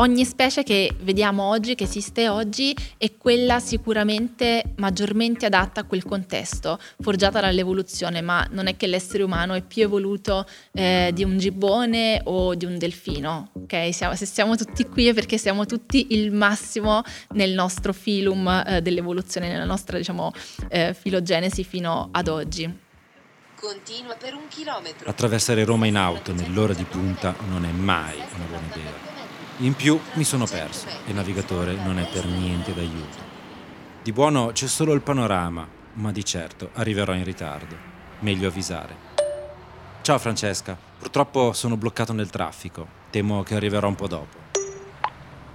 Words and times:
Ogni 0.00 0.24
specie 0.24 0.62
che 0.62 0.94
vediamo 1.00 1.44
oggi, 1.44 1.74
che 1.74 1.84
esiste 1.84 2.28
oggi, 2.28 2.74
è 2.96 3.16
quella 3.16 3.60
sicuramente 3.60 4.72
maggiormente 4.76 5.46
adatta 5.46 5.80
a 5.80 5.84
quel 5.84 6.04
contesto, 6.04 6.78
forgiata 7.00 7.40
dall'evoluzione, 7.40 8.20
ma 8.20 8.46
non 8.50 8.66
è 8.66 8.76
che 8.76 8.86
l'essere 8.86 9.22
umano 9.22 9.54
è 9.54 9.62
più 9.62 9.82
evoluto 9.82 10.46
eh, 10.72 11.10
di 11.14 11.22
un 11.22 11.38
gibbone 11.38 12.20
o 12.24 12.54
di 12.54 12.64
un 12.64 12.78
delfino. 12.78 13.50
Okay? 13.52 13.92
Siamo, 13.92 14.14
se 14.14 14.26
siamo 14.26 14.56
tutti 14.56 14.84
qui 14.84 15.08
è 15.08 15.14
perché 15.14 15.38
siamo 15.38 15.66
tutti 15.66 16.08
il 16.10 16.32
massimo 16.32 17.02
nel 17.30 17.52
nostro 17.52 17.92
filum 17.92 18.48
eh, 18.66 18.80
dell'evoluzione, 18.82 19.48
nella 19.48 19.64
nostra 19.64 19.98
diciamo, 19.98 20.32
eh, 20.68 20.94
filogenesi 20.94 21.62
fino 21.62 22.08
ad 22.10 22.28
oggi. 22.28 22.88
Continua 23.54 24.14
per 24.14 24.32
un 24.34 24.48
chilometro. 24.48 25.10
Attraversare 25.10 25.64
Roma 25.64 25.86
in 25.86 25.96
auto 25.96 26.32
nell'ora 26.32 26.72
di 26.72 26.84
punta 26.84 27.34
non 27.50 27.66
è 27.66 27.70
mai 27.70 28.16
una 28.16 28.44
buona 28.46 28.66
idea. 28.74 29.09
In 29.62 29.74
più 29.74 30.00
mi 30.14 30.24
sono 30.24 30.46
perso 30.46 30.86
e 30.86 31.10
il 31.10 31.14
navigatore 31.14 31.74
non 31.74 31.98
è 31.98 32.08
per 32.10 32.24
niente 32.24 32.72
d'aiuto. 32.72 33.18
Di 34.02 34.10
buono 34.10 34.52
c'è 34.52 34.66
solo 34.66 34.94
il 34.94 35.02
panorama, 35.02 35.68
ma 35.94 36.12
di 36.12 36.24
certo 36.24 36.70
arriverò 36.72 37.12
in 37.12 37.24
ritardo. 37.24 37.76
Meglio 38.20 38.48
avvisare. 38.48 38.96
Ciao 40.00 40.18
Francesca, 40.18 40.78
purtroppo 40.98 41.52
sono 41.52 41.76
bloccato 41.76 42.14
nel 42.14 42.30
traffico. 42.30 42.88
Temo 43.10 43.42
che 43.42 43.54
arriverò 43.54 43.86
un 43.86 43.96
po' 43.96 44.08
dopo. 44.08 44.38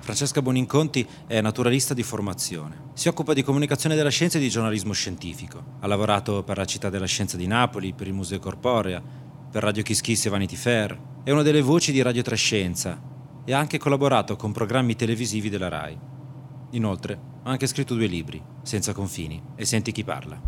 Francesca 0.02 0.44
Boninconti 0.44 1.08
è 1.26 1.42
naturalista 1.42 1.96
di 1.96 2.04
formazione. 2.04 2.92
Si 2.94 3.08
occupa 3.08 3.34
di 3.34 3.42
comunicazione 3.42 3.96
della 3.96 4.10
scienza 4.10 4.38
e 4.38 4.42
di 4.42 4.50
giornalismo 4.50 4.94
scientifico. 4.94 5.78
Ha 5.80 5.88
lavorato 5.88 6.44
per 6.44 6.58
la 6.58 6.66
Città 6.66 6.92
della 6.92 7.08
Scienza 7.08 7.38
di 7.38 7.48
Napoli, 7.48 7.94
per 7.94 8.06
il 8.06 8.14
Museo 8.14 8.38
Corporea, 8.38 9.02
per 9.50 9.64
Radio 9.64 9.82
Kiss 9.82 10.26
e 10.28 10.30
Vanity 10.30 10.56
Fair. 10.56 10.96
È 11.24 11.32
una 11.32 11.42
delle 11.42 11.64
voci 11.64 11.92
di 11.92 12.04
Radio 12.04 12.22
Trescenza 12.22 13.14
e 13.46 13.54
ha 13.54 13.60
anche 13.60 13.78
collaborato 13.78 14.36
con 14.36 14.52
programmi 14.52 14.96
televisivi 14.96 15.50
della 15.50 15.70
RAI. 15.70 15.98
Inoltre, 16.72 17.20
ha 17.44 17.50
anche 17.50 17.68
scritto 17.68 17.94
due 17.94 18.08
libri, 18.08 18.44
Senza 18.64 18.92
confini 18.92 19.42
e 19.56 19.66
Senti 19.66 19.92
chi 19.92 20.04
parla. 20.04 20.42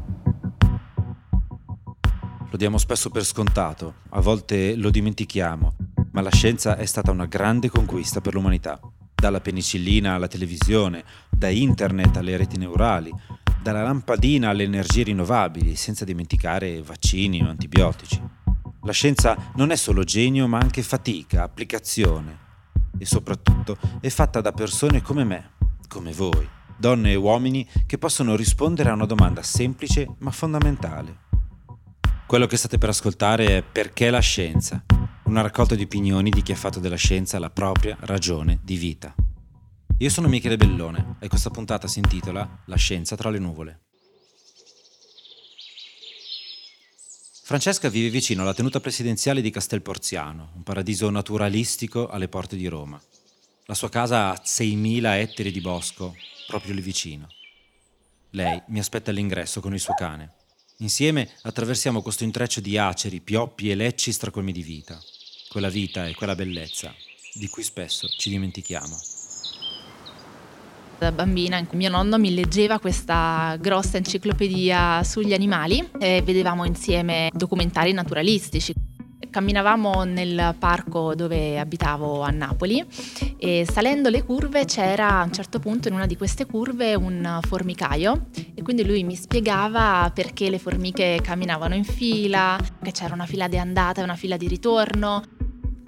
Lo 2.49 2.57
diamo 2.57 2.79
spesso 2.79 3.09
per 3.11 3.23
scontato, 3.23 3.95
a 4.09 4.19
volte 4.19 4.75
lo 4.75 4.89
dimentichiamo, 4.89 5.75
ma 6.11 6.21
la 6.21 6.31
scienza 6.31 6.75
è 6.75 6.85
stata 6.85 7.11
una 7.11 7.25
grande 7.25 7.69
conquista 7.69 8.19
per 8.19 8.33
l'umanità. 8.33 8.79
Dalla 9.13 9.41
penicillina 9.41 10.15
alla 10.15 10.27
televisione, 10.27 11.03
da 11.29 11.49
internet 11.49 12.17
alle 12.17 12.35
reti 12.35 12.57
neurali, 12.57 13.13
dalla 13.61 13.83
lampadina 13.83 14.49
alle 14.49 14.63
energie 14.63 15.03
rinnovabili, 15.03 15.75
senza 15.75 16.05
dimenticare 16.05 16.81
vaccini 16.81 17.43
o 17.43 17.49
antibiotici. 17.49 18.19
La 18.81 18.91
scienza 18.91 19.51
non 19.55 19.71
è 19.71 19.75
solo 19.75 20.03
genio, 20.03 20.47
ma 20.47 20.57
anche 20.57 20.81
fatica, 20.81 21.43
applicazione, 21.43 22.45
e 22.97 23.05
soprattutto 23.05 23.77
è 23.99 24.09
fatta 24.09 24.41
da 24.41 24.51
persone 24.51 25.01
come 25.01 25.23
me, 25.23 25.51
come 25.87 26.11
voi, 26.11 26.47
donne 26.77 27.11
e 27.11 27.15
uomini 27.15 27.67
che 27.85 27.97
possono 27.97 28.35
rispondere 28.35 28.89
a 28.89 28.93
una 28.93 29.05
domanda 29.05 29.41
semplice 29.41 30.07
ma 30.19 30.31
fondamentale. 30.31 31.25
Quello 32.25 32.45
che 32.45 32.57
state 32.57 32.77
per 32.77 32.89
ascoltare 32.89 33.57
è 33.57 33.63
Perché 33.63 34.09
la 34.09 34.19
scienza? 34.19 34.83
Una 35.23 35.41
raccolta 35.41 35.75
di 35.75 35.83
opinioni 35.83 36.29
di 36.29 36.41
chi 36.41 36.51
ha 36.51 36.55
fatto 36.55 36.79
della 36.79 36.95
scienza 36.95 37.39
la 37.39 37.49
propria 37.49 37.97
ragione 38.01 38.59
di 38.63 38.75
vita. 38.75 39.13
Io 39.99 40.09
sono 40.09 40.27
Michele 40.27 40.57
Bellone 40.57 41.15
e 41.19 41.27
questa 41.27 41.49
puntata 41.49 41.87
si 41.87 41.99
intitola 41.99 42.63
La 42.65 42.75
scienza 42.75 43.15
tra 43.15 43.29
le 43.29 43.39
nuvole. 43.39 43.86
Francesca 47.47 47.87
vive 47.87 48.09
vicino 48.09 48.41
alla 48.41 48.53
tenuta 48.53 48.81
presidenziale 48.81 49.39
di 49.39 49.51
Castel 49.51 49.81
Porziano, 49.81 50.51
un 50.55 50.63
paradiso 50.63 51.09
naturalistico 51.09 52.09
alle 52.09 52.27
porte 52.27 52.57
di 52.57 52.67
Roma. 52.67 53.01
La 53.67 53.73
sua 53.73 53.87
casa 53.87 54.31
ha 54.31 54.41
6.000 54.43 55.13
ettari 55.13 55.51
di 55.53 55.61
bosco, 55.61 56.13
proprio 56.45 56.73
lì 56.73 56.81
vicino. 56.81 57.29
Lei 58.31 58.61
mi 58.67 58.79
aspetta 58.79 59.11
all'ingresso 59.11 59.61
con 59.61 59.73
il 59.73 59.79
suo 59.79 59.93
cane. 59.93 60.33
Insieme 60.79 61.29
attraversiamo 61.43 62.01
questo 62.01 62.25
intreccio 62.25 62.59
di 62.59 62.77
aceri, 62.77 63.21
pioppi 63.21 63.71
e 63.71 63.75
lecci 63.75 64.11
stracolmi 64.11 64.51
di 64.51 64.61
vita. 64.61 65.01
Quella 65.47 65.69
vita 65.69 66.05
e 66.05 66.15
quella 66.15 66.35
bellezza 66.35 66.93
di 67.33 67.47
cui 67.47 67.63
spesso 67.63 68.09
ci 68.09 68.29
dimentichiamo. 68.29 69.16
Da 70.99 71.11
bambina 71.11 71.63
mio 71.73 71.89
nonno 71.91 72.17
mi 72.17 72.33
leggeva 72.33 72.79
questa 72.79 73.55
grossa 73.61 73.97
enciclopedia 73.97 75.03
sugli 75.03 75.31
animali 75.31 75.87
e 75.99 76.23
vedevamo 76.25 76.65
insieme 76.65 77.29
documentari 77.33 77.91
naturalistici. 77.93 78.73
Camminavamo 79.29 80.03
nel 80.05 80.55
parco 80.57 81.13
dove 81.13 81.59
abitavo 81.59 82.21
a 82.21 82.31
Napoli 82.31 82.83
e 83.37 83.67
salendo 83.69 84.09
le 84.09 84.23
curve 84.23 84.65
c'era 84.65 85.19
a 85.19 85.23
un 85.23 85.31
certo 85.31 85.59
punto 85.59 85.87
in 85.87 85.93
una 85.93 86.07
di 86.07 86.17
queste 86.17 86.47
curve 86.47 86.95
un 86.95 87.39
formicaio 87.45 88.29
e 88.55 88.63
quindi 88.63 88.83
lui 88.83 89.03
mi 89.03 89.15
spiegava 89.15 90.09
perché 90.11 90.49
le 90.49 90.57
formiche 90.57 91.19
camminavano 91.21 91.75
in 91.75 91.83
fila, 91.83 92.57
che 92.81 92.91
c'era 92.91 93.13
una 93.13 93.27
fila 93.27 93.47
di 93.47 93.59
andata 93.59 94.01
e 94.01 94.03
una 94.03 94.15
fila 94.15 94.35
di 94.35 94.47
ritorno 94.47 95.21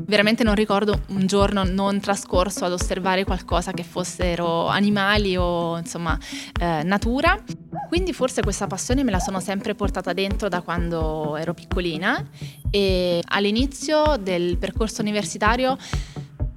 veramente 0.09 0.44
non 0.44 0.56
ricordo 0.56 1.03
un 1.09 1.28
giorno 1.28 1.64
non 1.64 2.02
trascorso 2.02 2.66
ad 2.66 2.74
osservare 2.74 3.24
qualcosa 3.24 3.72
che 3.72 3.84
fossero 3.84 4.68
animali 4.68 5.38
o 5.38 5.78
insomma 5.78 6.18
eh, 6.59 6.84
natura. 6.84 7.42
Quindi 7.88 8.12
forse 8.12 8.42
questa 8.42 8.68
passione 8.68 9.03
me 9.03 9.12
la 9.12 9.20
sono 9.20 9.40
sempre 9.40 9.75
portata 9.75 10.12
dentro 10.12 10.50
da 10.50 10.62
quando 10.62 11.38
ero 11.38 11.53
piccolina 11.53 12.28
e 12.70 13.22
all'inizio 13.28 14.18
del 14.20 14.58
percorso 14.58 15.02
universitario 15.02 15.78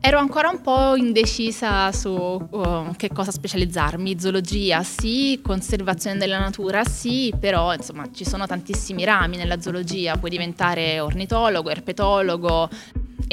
Ero 0.05 0.19
ancora 0.19 0.49
un 0.49 0.61
po' 0.61 0.97
indecisa 0.97 1.93
su 1.93 2.11
uh, 2.11 2.93
che 2.97 3.11
cosa 3.11 3.31
specializzarmi, 3.31 4.19
zoologia 4.19 4.83
sì, 4.83 5.39
conservazione 5.41 6.19
della 6.19 6.41
natura 6.41 6.83
sì, 6.83 7.33
però 7.39 7.73
insomma 7.73 8.09
ci 8.13 8.25
sono 8.25 8.45
tantissimi 8.49 9.05
rami 9.05 9.37
nella 9.37 9.61
zoologia, 9.61 10.17
puoi 10.17 10.33
diventare 10.33 10.99
ornitologo, 10.99 11.71
erpetologo, 11.71 12.69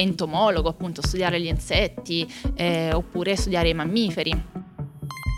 entomologo, 0.00 0.68
appunto 0.68 1.02
studiare 1.02 1.40
gli 1.40 1.46
insetti 1.46 2.30
eh, 2.54 2.92
oppure 2.92 3.36
studiare 3.36 3.68
i 3.68 3.74
mammiferi. 3.74 4.58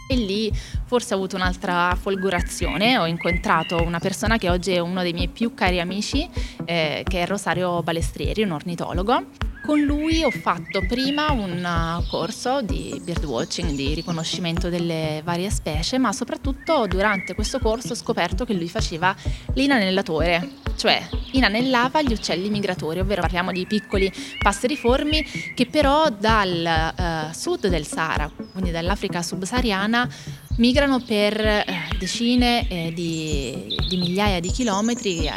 E 0.09 0.15
lì 0.15 0.53
forse 0.85 1.15
ho 1.15 1.17
avuto 1.17 1.37
un'altra 1.37 1.97
folgorazione, 1.99 2.99
ho 2.99 3.07
incontrato 3.07 3.83
una 3.83 3.99
persona 3.99 4.37
che 4.37 4.51
oggi 4.51 4.73
è 4.73 4.79
uno 4.79 5.01
dei 5.03 5.15
miei 5.15 5.29
più 5.29 5.55
cari 5.55 5.81
amici, 5.81 6.29
eh, 6.65 7.03
che 7.09 7.23
è 7.23 7.27
Rosario 7.27 7.83
Balestrieri, 7.83 8.43
un 8.43 8.51
ornitologo, 8.51 9.25
con 9.65 9.81
lui 9.81 10.25
ho 10.25 10.31
fatto 10.31 10.85
prima 10.87 11.31
un 11.31 12.05
corso 12.11 12.63
di 12.63 13.01
birdwatching, 13.03 13.71
di 13.71 13.95
riconoscimento 13.95 14.69
delle 14.69 15.23
varie 15.25 15.51
specie, 15.51 15.99
ma 15.99 16.13
soprattutto 16.13 16.87
durante 16.89 17.35
questo 17.35 17.61
corso 17.61 17.93
ho 17.93 17.97
scoperto 17.97 18.45
che 18.45 18.55
lui 18.55 18.69
faceva 18.69 19.15
l'inanellatore, 19.55 20.49
cioè 20.77 21.07
inanellava 21.33 22.03
gli 22.03 22.13
uccelli 22.13 22.51
migratori, 22.51 23.01
ovvero 23.01 23.21
parliamo 23.21 23.53
di 23.53 23.67
piccoli 23.67 24.13
passeriformi 24.39 25.25
che 25.55 25.67
però 25.67 26.09
dal 26.11 26.93
uh, 26.97 27.33
sud 27.33 27.69
del 27.69 27.87
Sahara, 27.87 28.31
quindi 28.53 28.71
dall'Africa 28.71 29.23
subsahariana, 29.23 30.09
migrano 30.57 31.01
per 31.01 31.41
uh, 31.41 31.97
decine 31.99 32.69
eh, 32.69 32.93
di, 32.93 33.77
di 33.89 33.97
migliaia 33.97 34.41
di 34.41 34.51
chilometri 34.51 35.29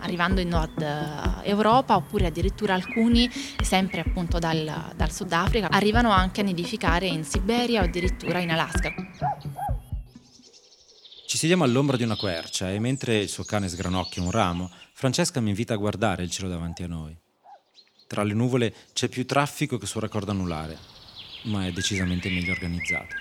arrivando 0.00 0.40
in 0.40 0.48
Nord 0.48 0.80
eh, 0.80 1.48
Europa 1.48 1.96
oppure 1.96 2.26
addirittura 2.26 2.74
alcuni, 2.74 3.30
sempre 3.62 4.00
appunto 4.00 4.38
dal, 4.38 4.92
dal 4.96 5.12
Sudafrica, 5.12 5.68
arrivano 5.70 6.10
anche 6.10 6.40
a 6.40 6.44
nidificare 6.44 7.06
in 7.06 7.24
Siberia 7.24 7.82
o 7.82 7.84
addirittura 7.84 8.38
in 8.38 8.50
Alaska. 8.50 8.92
Ci 11.30 11.38
sediamo 11.38 11.62
all'ombra 11.62 11.96
di 11.96 12.02
una 12.02 12.16
quercia 12.16 12.72
e 12.72 12.80
mentre 12.80 13.18
il 13.18 13.28
suo 13.28 13.44
cane 13.44 13.68
sgranocchia 13.68 14.20
un 14.20 14.32
ramo, 14.32 14.68
Francesca 14.92 15.40
mi 15.40 15.50
invita 15.50 15.74
a 15.74 15.76
guardare 15.76 16.24
il 16.24 16.30
cielo 16.32 16.48
davanti 16.48 16.82
a 16.82 16.88
noi. 16.88 17.16
Tra 18.08 18.24
le 18.24 18.34
nuvole 18.34 18.74
c'è 18.92 19.06
più 19.06 19.24
traffico 19.24 19.78
che 19.78 19.86
sul 19.86 20.00
raccordo 20.00 20.32
anulare, 20.32 20.76
ma 21.44 21.68
è 21.68 21.70
decisamente 21.70 22.28
meglio 22.30 22.50
organizzato. 22.50 23.14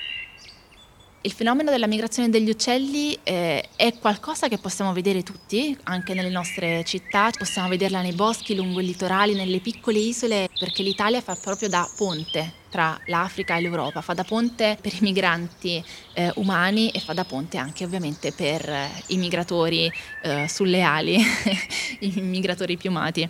Il 1.22 1.34
fenomeno 1.34 1.70
della 1.70 1.86
migrazione 1.86 2.30
degli 2.30 2.50
uccelli 2.50 3.18
eh, 3.24 3.68
è 3.76 3.94
qualcosa 4.00 4.48
che 4.48 4.58
possiamo 4.58 4.94
vedere 4.94 5.22
tutti, 5.22 5.78
anche 5.84 6.14
nelle 6.14 6.30
nostre 6.30 6.86
città, 6.86 7.30
possiamo 7.38 7.68
vederla 7.68 8.02
nei 8.02 8.14
boschi, 8.14 8.56
lungo 8.56 8.80
i 8.80 8.86
litorali, 8.86 9.36
nelle 9.36 9.60
piccole 9.60 10.00
isole, 10.00 10.48
perché 10.58 10.82
l'Italia 10.82 11.20
fa 11.20 11.36
proprio 11.36 11.68
da 11.68 11.86
ponte 11.98 12.54
tra 12.70 12.98
l'Africa 13.08 13.58
e 13.58 13.62
l'Europa, 13.62 14.00
fa 14.00 14.14
da 14.14 14.24
ponte 14.24 14.78
per 14.80 14.94
i 14.94 15.00
migranti 15.02 15.84
eh, 16.14 16.32
umani 16.36 16.90
e 16.92 17.02
fa 17.02 17.12
da 17.12 17.26
ponte 17.26 17.58
anche 17.58 17.84
ovviamente 17.84 18.32
per 18.32 18.70
eh, 18.70 18.90
i 19.08 19.18
migratori 19.18 19.92
eh, 20.24 20.48
sulle 20.48 20.82
ali, 20.84 21.18
i 22.00 22.14
migratori 22.22 22.78
piumati. 22.78 23.28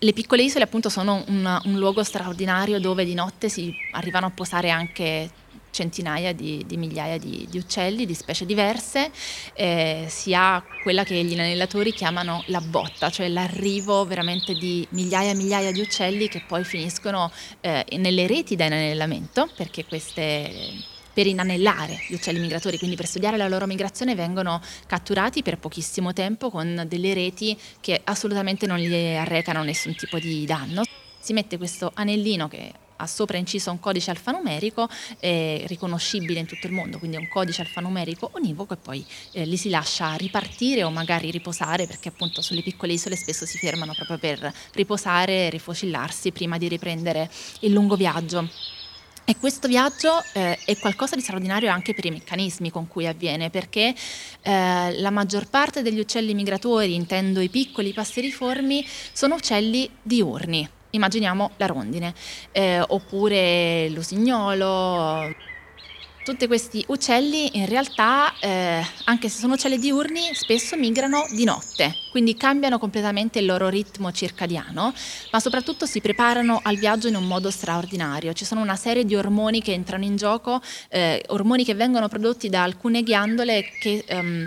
Le 0.00 0.12
piccole 0.12 0.42
isole 0.42 0.64
appunto 0.64 0.90
sono 0.90 1.24
un, 1.28 1.60
un 1.64 1.78
luogo 1.78 2.04
straordinario 2.04 2.78
dove 2.78 3.06
di 3.06 3.14
notte 3.14 3.48
si 3.48 3.74
arrivano 3.92 4.26
a 4.26 4.30
posare 4.30 4.68
anche 4.68 5.30
centinaia 5.74 6.32
di, 6.32 6.64
di 6.66 6.76
migliaia 6.76 7.18
di, 7.18 7.46
di, 7.50 7.58
uccelli 7.58 8.06
di 8.06 8.14
specie 8.14 8.46
diverse, 8.46 9.10
eh, 9.54 10.06
si 10.08 10.32
ha 10.32 10.64
quella 10.82 11.02
che 11.02 11.22
gli 11.24 11.34
anellatori 11.34 11.92
chiamano 11.92 12.44
la 12.46 12.60
botta, 12.60 13.10
cioè 13.10 13.28
l'arrivo 13.28 14.06
veramente 14.06 14.54
di 14.54 14.86
migliaia 14.90 15.32
e 15.32 15.34
migliaia 15.34 15.72
di 15.72 15.80
uccelli 15.80 16.28
che 16.28 16.42
poi 16.46 16.64
finiscono 16.64 17.30
eh, 17.60 17.84
nelle 17.98 18.26
reti 18.28 18.54
da 18.54 18.66
inanellamento, 18.66 19.50
perché 19.54 19.84
queste 19.84 20.92
per 21.14 21.28
inanellare 21.28 22.00
gli 22.08 22.14
uccelli 22.14 22.40
migratori, 22.40 22.76
quindi 22.76 22.96
per 22.96 23.06
studiare 23.06 23.36
la 23.36 23.46
loro 23.46 23.66
migrazione 23.66 24.16
vengono 24.16 24.60
catturati 24.86 25.42
per 25.42 25.58
pochissimo 25.58 26.12
tempo 26.12 26.50
con 26.50 26.84
delle 26.88 27.14
reti 27.14 27.56
che 27.80 28.00
assolutamente 28.02 28.66
non 28.66 28.78
gli 28.78 28.92
arrecano 28.92 29.62
nessun 29.62 29.94
tipo 29.94 30.18
di 30.18 30.44
danno. 30.44 30.82
Si 31.20 31.32
mette 31.32 31.56
questo 31.56 31.92
anellino 31.94 32.48
che 32.48 32.72
ha 33.04 33.06
sopra 33.06 33.36
inciso 33.36 33.70
un 33.70 33.78
codice 33.78 34.10
alfanumerico 34.10 34.88
eh, 35.20 35.64
riconoscibile 35.66 36.40
in 36.40 36.46
tutto 36.46 36.66
il 36.66 36.72
mondo, 36.72 36.98
quindi 36.98 37.16
è 37.16 37.20
un 37.20 37.28
codice 37.28 37.62
alfanumerico 37.62 38.30
univoco 38.34 38.74
e 38.74 38.76
poi 38.76 39.06
eh, 39.32 39.44
li 39.44 39.56
si 39.56 39.68
lascia 39.68 40.14
ripartire 40.14 40.82
o 40.82 40.90
magari 40.90 41.30
riposare 41.30 41.86
perché 41.86 42.08
appunto 42.08 42.42
sulle 42.42 42.62
piccole 42.62 42.94
isole 42.94 43.16
spesso 43.16 43.46
si 43.46 43.58
fermano 43.58 43.92
proprio 43.94 44.18
per 44.18 44.52
riposare 44.72 45.46
e 45.46 45.50
rifocillarsi 45.50 46.32
prima 46.32 46.58
di 46.58 46.68
riprendere 46.68 47.30
il 47.60 47.72
lungo 47.72 47.96
viaggio. 47.96 48.48
E 49.26 49.38
questo 49.38 49.68
viaggio 49.68 50.22
eh, 50.34 50.58
è 50.66 50.76
qualcosa 50.76 51.16
di 51.16 51.22
straordinario 51.22 51.70
anche 51.70 51.94
per 51.94 52.04
i 52.04 52.10
meccanismi 52.10 52.70
con 52.70 52.88
cui 52.88 53.06
avviene, 53.06 53.48
perché 53.48 53.94
eh, 54.42 55.00
la 55.00 55.10
maggior 55.10 55.48
parte 55.48 55.80
degli 55.80 55.98
uccelli 55.98 56.34
migratori, 56.34 56.94
intendo 56.94 57.40
i 57.40 57.48
piccoli 57.48 57.94
passeriformi, 57.94 58.86
sono 59.14 59.36
uccelli 59.36 59.88
diurni, 60.02 60.68
immaginiamo 60.94 61.52
la 61.56 61.66
rondine, 61.66 62.14
eh, 62.52 62.80
oppure 62.80 63.88
l'usignolo. 63.90 65.32
Tutti 66.24 66.46
questi 66.46 66.82
uccelli 66.88 67.58
in 67.58 67.66
realtà, 67.66 68.32
eh, 68.40 68.82
anche 69.04 69.28
se 69.28 69.40
sono 69.40 69.52
uccelli 69.54 69.78
diurni, 69.78 70.30
spesso 70.32 70.74
migrano 70.74 71.26
di 71.34 71.44
notte, 71.44 71.94
quindi 72.10 72.34
cambiano 72.34 72.78
completamente 72.78 73.40
il 73.40 73.44
loro 73.44 73.68
ritmo 73.68 74.10
circadiano, 74.10 74.94
ma 75.30 75.40
soprattutto 75.40 75.84
si 75.84 76.00
preparano 76.00 76.60
al 76.62 76.76
viaggio 76.76 77.08
in 77.08 77.16
un 77.16 77.26
modo 77.26 77.50
straordinario. 77.50 78.32
Ci 78.32 78.46
sono 78.46 78.62
una 78.62 78.76
serie 78.76 79.04
di 79.04 79.14
ormoni 79.14 79.60
che 79.60 79.74
entrano 79.74 80.04
in 80.04 80.16
gioco, 80.16 80.62
eh, 80.88 81.22
ormoni 81.28 81.62
che 81.62 81.74
vengono 81.74 82.08
prodotti 82.08 82.48
da 82.48 82.62
alcune 82.62 83.02
ghiandole 83.02 83.62
che... 83.78 84.04
Um, 84.08 84.46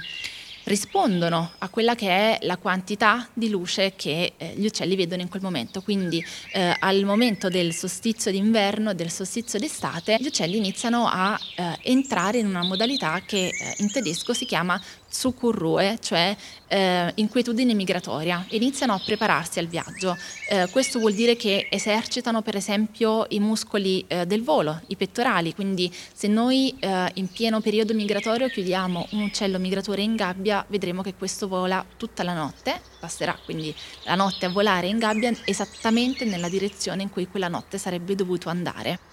rispondono 0.67 1.51
a 1.59 1.69
quella 1.69 1.95
che 1.95 2.09
è 2.09 2.37
la 2.41 2.57
quantità 2.57 3.27
di 3.33 3.49
luce 3.49 3.93
che 3.95 4.33
eh, 4.37 4.53
gli 4.55 4.65
uccelli 4.65 4.95
vedono 4.95 5.21
in 5.21 5.29
quel 5.29 5.41
momento. 5.41 5.81
Quindi 5.81 6.23
eh, 6.53 6.75
al 6.79 7.03
momento 7.03 7.49
del 7.49 7.73
solstizio 7.73 8.31
d'inverno 8.31 8.91
e 8.91 8.95
del 8.95 9.09
solstizio 9.09 9.59
d'estate 9.59 10.17
gli 10.19 10.27
uccelli 10.27 10.57
iniziano 10.57 11.07
a 11.07 11.39
eh, 11.55 11.77
entrare 11.83 12.39
in 12.39 12.47
una 12.47 12.63
modalità 12.63 13.21
che 13.25 13.47
eh, 13.47 13.75
in 13.77 13.91
tedesco 13.91 14.33
si 14.33 14.45
chiama 14.45 14.79
Zucurrue, 15.09 15.98
cioè 16.01 16.36
eh, 16.68 17.12
inquietudine 17.15 17.74
migratoria, 17.74 18.45
iniziano 18.50 18.94
a 18.94 19.01
prepararsi 19.04 19.59
al 19.59 19.68
viaggio. 19.68 20.15
Eh, 20.50 20.68
questo 20.69 21.00
vuol 21.00 21.13
dire 21.13 21.36
che 21.36 21.68
esercitano 21.69 22.42
per 22.42 22.56
esempio 22.56 23.25
i 23.30 23.39
muscoli 23.39 24.04
eh, 24.07 24.25
del 24.25 24.44
volo, 24.44 24.81
i 24.88 24.95
pettorali, 24.95 25.54
quindi 25.54 25.94
se 26.13 26.27
noi 26.27 26.75
eh, 26.80 27.12
in 27.15 27.27
pieno 27.27 27.62
periodo 27.62 27.94
migratorio 27.94 28.48
chiudiamo 28.48 29.07
un 29.12 29.21
uccello 29.21 29.59
migratore 29.59 30.01
in 30.01 30.15
gabbia, 30.15 30.65
vedremo 30.68 31.01
che 31.01 31.13
questo 31.15 31.48
vola 31.48 31.86
tutta 31.98 32.24
la 32.24 32.33
notte, 32.33 32.81
passerà 33.00 33.38
quindi 33.44 33.74
la 34.04 34.15
notte 34.15 34.45
a 34.45 34.50
volare 34.50 34.88
in 34.88 34.98
gabbia 34.98 35.31
esattamente 35.45 36.25
nella 36.25 36.50
direzione 36.50 37.04
in 37.04 37.09
cui 37.09 37.27
quella 37.27 37.48
notte 37.48 37.77
sarebbe 37.77 38.15
dovuto 38.15 38.50
andare 38.50 39.06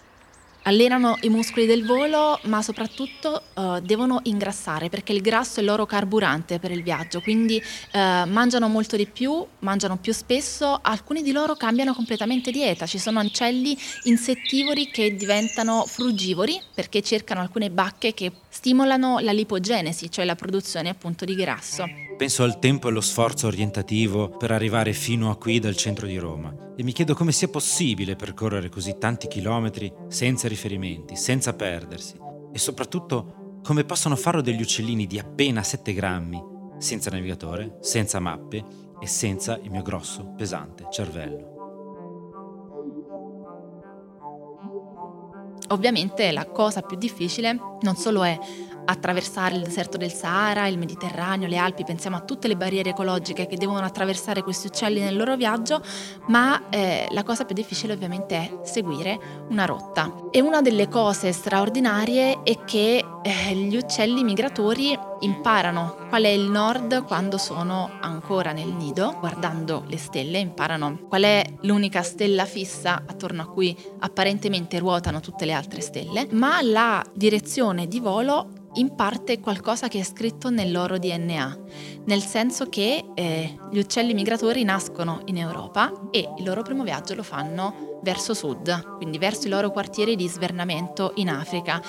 allenano 0.65 1.17
i 1.23 1.29
muscoli 1.29 1.67
del 1.67 1.85
volo, 1.85 2.39
ma 2.45 2.63
soprattutto 2.63 3.43
uh, 3.55 3.81
devono 3.81 4.21
ingrassare 4.25 4.89
perché 4.89 5.13
il 5.13 5.21
grasso 5.21 5.59
è 5.59 5.63
il 5.63 5.69
loro 5.69 5.87
carburante 5.87 6.59
per 6.59 6.71
il 6.71 6.83
viaggio, 6.83 7.21
quindi 7.21 7.57
uh, 7.57 7.99
mangiano 8.29 8.69
molto 8.69 8.97
di 8.97 9.07
più, 9.07 9.45
mangiano 9.61 9.97
più 9.97 10.13
spesso, 10.13 10.79
alcuni 10.83 11.23
di 11.23 11.33
loro 11.33 11.55
cambiano 11.55 11.95
completamente 11.95 12.51
dieta, 12.51 12.87
ci 12.87 12.99
sono 12.99 13.21
uccelli 13.21 13.77
insettivori 14.05 14.91
che 14.91 15.15
diventano 15.17 15.85
frugivori 15.87 16.61
perché 16.75 17.03
cercano 17.03 17.41
alcune 17.41 17.71
bacche 17.71 18.15
che 18.15 18.33
stimolano 18.49 19.19
la 19.19 19.33
lipogenesi, 19.33 20.11
cioè 20.11 20.25
la 20.25 20.35
produzione 20.35 20.89
appunto 20.89 21.25
di 21.25 21.35
grasso. 21.35 21.87
Penso 22.17 22.45
al 22.45 22.61
tempo 22.61 22.87
e 22.87 22.91
allo 22.91 23.01
sforzo 23.01 23.49
orientativo 23.49 24.29
per 24.29 24.53
arrivare 24.53 24.93
fino 24.93 25.31
a 25.31 25.37
qui 25.37 25.59
dal 25.59 25.75
centro 25.75 26.07
di 26.07 26.17
Roma 26.17 26.73
e 26.77 26.83
mi 26.85 26.93
chiedo 26.93 27.15
come 27.15 27.33
sia 27.33 27.49
possibile 27.49 28.15
percorrere 28.15 28.69
così 28.69 28.97
tanti 28.99 29.27
chilometri 29.27 29.93
senza 30.09 30.47
riferimenti, 30.47 31.17
senza 31.17 31.55
perdersi 31.55 32.17
e 32.53 32.59
soprattutto 32.59 33.59
come 33.65 33.85
possono 33.85 34.15
farlo 34.15 34.43
degli 34.43 34.61
uccellini 34.61 35.07
di 35.07 35.19
appena 35.19 35.63
7 35.63 35.93
grammi, 35.93 36.43
senza 36.79 37.11
navigatore, 37.11 37.79
senza 37.81 38.21
mappe 38.21 38.65
e 39.01 39.07
senza 39.09 39.59
il 39.61 39.71
mio 39.71 39.83
grosso, 39.83 40.35
pesante 40.37 40.87
cervello. 40.91 41.53
Ovviamente 45.69 46.31
la 46.31 46.47
cosa 46.47 46.83
più 46.83 46.97
difficile 46.97 47.59
non 47.81 47.97
solo 47.97 48.23
è 48.23 48.39
attraversare 48.85 49.57
il 49.57 49.63
deserto 49.63 49.97
del 49.97 50.13
Sahara, 50.13 50.67
il 50.67 50.79
Mediterraneo, 50.79 51.49
le 51.49 51.57
Alpi, 51.57 51.85
pensiamo 51.85 52.17
a 52.17 52.21
tutte 52.21 52.49
le 52.49 52.57
barriere 52.57 52.91
ecologiche 52.91 53.47
che 53.47 53.57
devono 53.57 53.85
attraversare 53.85 54.43
questi 54.43 54.67
uccelli 54.67 55.01
nel 55.01 55.17
loro 55.17 55.37
viaggio, 55.37 55.83
ma 56.29 56.69
eh, 56.71 57.09
la 57.11 57.23
cosa 57.23 57.45
più 57.45 57.55
difficile 57.55 57.93
ovviamente 57.93 58.37
è 58.37 58.59
seguire 58.65 59.19
una 59.49 59.65
rotta. 59.65 60.13
E 60.31 60.41
una 60.41 60.61
delle 60.61 60.89
cose 60.89 61.33
straordinarie 61.33 62.43
è 62.43 62.65
che 62.65 63.05
eh, 63.23 63.55
gli 63.55 63.77
uccelli 63.77 64.23
migratori 64.23 64.99
imparano 65.21 66.07
qual 66.09 66.25
è 66.25 66.29
il 66.29 66.51
nord 66.51 67.05
quando 67.05 67.39
sono 67.39 67.91
ancora 68.01 68.53
nel 68.53 68.69
nido, 68.69 69.17
guardando 69.19 69.85
le 69.87 69.97
stelle, 69.97 70.39
imparano 70.39 70.99
qual 71.09 71.23
è 71.23 71.45
l'unica 71.61 72.03
stella 72.03 72.45
fissa 72.45 73.03
attorno 73.07 73.43
a 73.43 73.47
cui 73.47 73.77
apparentemente 74.01 74.79
ruotano 74.79 75.21
tutte 75.21 75.45
le 75.45 75.53
altre 75.53 75.81
stelle, 75.81 76.27
ma 76.33 76.61
la 76.63 77.05
direzione 77.15 77.89
di 77.89 78.01
volo 78.01 78.54
in 78.75 78.95
parte 78.95 79.41
qualcosa 79.41 79.89
che 79.89 80.01
è 80.01 80.03
scritto 80.03 80.51
nel 80.51 80.73
loro 80.73 80.99
DNA, 80.99 81.59
nel 82.05 82.23
senso 82.23 82.69
che 82.69 83.05
eh, 83.15 83.59
gli 83.71 83.79
uccelli 83.79 84.15
migratori 84.15 84.65
nascono 84.65 85.23
in 85.27 85.39
Europa 85.39 86.09
e 86.11 86.29
il 86.39 86.45
loro 86.45 86.63
primo 86.63 86.83
viaggio 86.83 87.15
lo 87.15 87.23
fanno 87.23 87.99
verso 88.03 88.35
sud, 88.35 88.97
quindi 88.97 89.19
verso 89.19 89.47
i 89.47 89.51
loro 89.51 89.71
quartieri 89.71 90.17
di 90.17 90.29
svernamento 90.29 91.13
in 91.17 91.29
Africa 91.29 91.83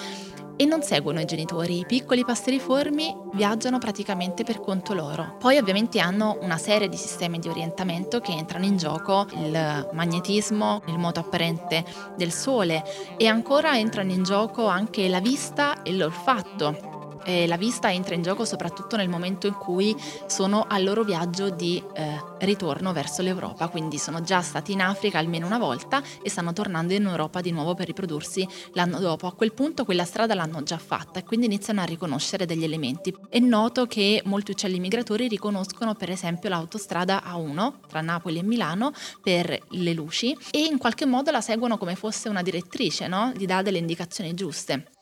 e 0.56 0.66
non 0.66 0.82
seguono 0.82 1.20
i 1.20 1.26
genitori. 1.26 1.80
I 1.80 1.86
piccoli 1.86 2.24
passeriformi 2.24 3.16
viaggiano 3.34 3.78
praticamente 3.78 4.44
per 4.44 4.60
conto 4.60 4.94
loro. 4.94 5.36
Poi 5.40 5.58
ovviamente 5.58 6.00
hanno 6.00 6.38
una 6.42 6.58
serie 6.58 6.90
di 6.90 6.98
sistemi 6.98 7.40
di 7.40 7.50
orientamento 7.50 8.20
che 8.20 8.32
entrano 8.32 8.66
in 8.66 8.78
gioco, 8.78 9.28
il 9.34 9.90
magnetismo, 9.94 10.82
il 10.88 10.98
moto 10.98 11.20
apparente 11.20 11.84
del 12.16 12.32
sole 12.32 12.84
e 13.18 13.28
ancora 13.28 13.78
entrano 13.78 14.12
in 14.12 14.24
gioco 14.24 14.68
anche 14.68 15.08
la 15.08 15.20
vista 15.20 15.82
e 15.84 15.94
l'olfatto 15.94 16.95
eh, 17.26 17.48
la 17.48 17.58
vista 17.58 17.92
entra 17.92 18.16
in 18.16 18.22
gioco 18.22 18.46
soprattutto 18.46 18.96
nel 18.96 19.10
momento 19.10 19.48
in 19.48 19.56
cui 19.56 19.96
sono 20.28 20.66
al 20.68 20.84
loro 20.84 21.04
viaggio 21.04 21.50
di 21.50 21.82
eh, 21.94 22.24
ritorno 22.40 22.94
verso 22.94 23.22
l'Europa, 23.22 23.68
quindi 23.68 23.98
sono 23.98 24.22
già 24.22 24.42
stati 24.42 24.72
in 24.72 24.82
Africa 24.82 25.18
almeno 25.18 25.46
una 25.46 25.58
volta 25.58 26.02
e 26.22 26.30
stanno 26.30 26.54
tornando 26.54 26.94
in 26.94 27.06
Europa 27.06 27.42
di 27.42 27.52
nuovo 27.52 27.74
per 27.74 27.88
riprodursi 27.88 28.48
l'anno 28.74 29.00
dopo. 29.00 29.28
A 29.28 29.34
quel 29.34 29.54
punto 29.54 29.86
quella 29.86 30.06
strada 30.06 30.36
l'hanno 30.36 30.64
già 30.64 30.78
fatta 30.78 31.20
e 31.20 31.24
quindi 31.24 31.48
iniziano 31.48 31.82
a 31.82 31.86
riconoscere 31.86 32.46
degli 32.46 32.64
elementi. 32.64 33.14
È 33.30 33.40
noto 33.40 33.86
che 33.88 34.22
molti 34.26 34.52
uccelli 34.52 34.80
migratori 34.80 35.28
riconoscono 35.28 35.96
per 35.96 36.10
esempio 36.10 36.50
l'autostrada 36.50 37.24
A1 37.26 37.74
tra 37.88 38.02
Napoli 38.02 38.40
e 38.40 38.44
Milano 38.44 38.92
per 39.22 39.58
le 39.70 39.94
luci 39.94 40.38
e 40.52 40.66
in 40.66 40.78
qualche 40.78 41.06
modo 41.06 41.32
la 41.32 41.42
seguono 41.42 41.78
come 41.78 41.96
fosse 41.96 42.30
una 42.30 42.42
direttrice, 42.42 43.08
no? 43.08 43.32
gli 43.36 43.46
dà 43.46 43.62
delle 43.62 43.80
indicazioni 43.80 44.34
giuste. 44.34 44.95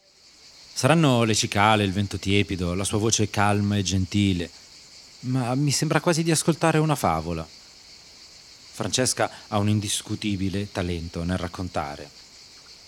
Saranno 0.75 1.23
le 1.23 1.35
cicale, 1.35 1.83
il 1.83 1.93
vento 1.93 2.17
tiepido, 2.17 2.73
la 2.73 2.83
sua 2.83 2.97
voce 2.97 3.29
calma 3.29 3.77
e 3.77 3.83
gentile, 3.83 4.49
ma 5.21 5.53
mi 5.55 5.71
sembra 5.71 6.01
quasi 6.01 6.23
di 6.23 6.31
ascoltare 6.31 6.79
una 6.79 6.95
favola. 6.95 7.47
Francesca 8.71 9.29
ha 9.49 9.59
un 9.59 9.69
indiscutibile 9.69 10.71
talento 10.71 11.23
nel 11.23 11.37
raccontare, 11.37 12.09